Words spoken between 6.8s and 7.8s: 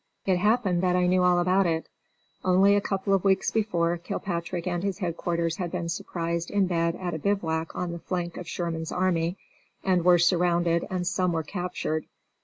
at a bivouac